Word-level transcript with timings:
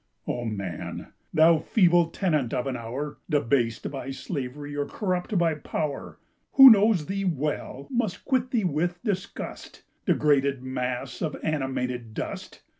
Oh, 0.27 0.45
man! 0.45 1.13
thou 1.31 1.59
feeble 1.59 2.07
tenant 2.07 2.55
of 2.55 2.65
an 2.65 2.75
hour, 2.75 3.19
Debased 3.29 3.91
by 3.91 4.09
slavery 4.09 4.75
or 4.75 4.87
corrupt 4.87 5.37
by 5.37 5.53
power, 5.53 6.17
Who 6.53 6.71
knows 6.71 7.05
thee 7.05 7.23
well 7.25 7.87
must 7.91 8.25
quit 8.25 8.49
thee 8.49 8.63
with 8.65 8.99
disgust, 9.03 9.83
Degraded 10.07 10.63
mass 10.63 11.21
of 11.21 11.37
animated 11.43 12.15
dust! 12.15 12.63